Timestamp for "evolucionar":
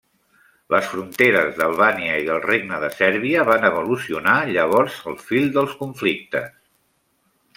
3.71-4.35